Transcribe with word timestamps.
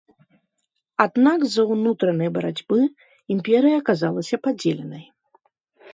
Аднак 1.05 1.39
з-за 1.47 1.63
ўнутранай 1.73 2.29
барацьбы 2.39 2.79
імперыя 3.35 3.75
аказалася 3.85 4.35
падзеленай. 4.47 5.05